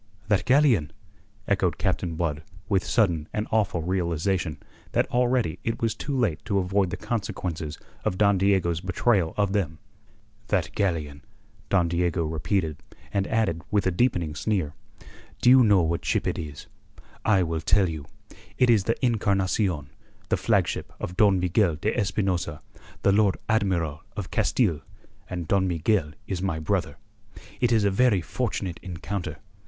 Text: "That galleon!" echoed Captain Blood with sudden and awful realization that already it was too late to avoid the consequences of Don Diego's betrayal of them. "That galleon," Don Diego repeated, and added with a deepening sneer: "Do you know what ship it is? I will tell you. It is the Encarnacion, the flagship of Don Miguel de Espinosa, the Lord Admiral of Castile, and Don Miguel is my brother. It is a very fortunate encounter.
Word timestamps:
"That 0.29 0.45
galleon!" 0.45 0.91
echoed 1.47 1.77
Captain 1.77 2.15
Blood 2.15 2.41
with 2.67 2.83
sudden 2.83 3.27
and 3.31 3.45
awful 3.51 3.83
realization 3.83 4.57
that 4.93 5.05
already 5.11 5.59
it 5.63 5.79
was 5.79 5.93
too 5.93 6.17
late 6.17 6.43
to 6.45 6.57
avoid 6.57 6.89
the 6.89 6.97
consequences 6.97 7.77
of 8.03 8.17
Don 8.17 8.39
Diego's 8.39 8.81
betrayal 8.81 9.35
of 9.37 9.53
them. 9.53 9.77
"That 10.47 10.73
galleon," 10.73 11.21
Don 11.69 11.87
Diego 11.87 12.25
repeated, 12.25 12.77
and 13.13 13.27
added 13.27 13.61
with 13.69 13.85
a 13.85 13.91
deepening 13.91 14.33
sneer: 14.33 14.73
"Do 15.39 15.51
you 15.51 15.63
know 15.63 15.83
what 15.83 16.03
ship 16.03 16.25
it 16.25 16.39
is? 16.39 16.65
I 17.23 17.43
will 17.43 17.61
tell 17.61 17.87
you. 17.87 18.07
It 18.57 18.71
is 18.71 18.85
the 18.85 18.95
Encarnacion, 19.05 19.91
the 20.29 20.35
flagship 20.35 20.91
of 20.99 21.15
Don 21.15 21.39
Miguel 21.39 21.75
de 21.75 21.95
Espinosa, 21.95 22.63
the 23.03 23.11
Lord 23.11 23.37
Admiral 23.47 24.01
of 24.17 24.31
Castile, 24.31 24.81
and 25.29 25.47
Don 25.47 25.67
Miguel 25.67 26.13
is 26.25 26.41
my 26.41 26.57
brother. 26.57 26.97
It 27.59 27.71
is 27.71 27.83
a 27.83 27.91
very 27.91 28.21
fortunate 28.21 28.79
encounter. 28.81 29.37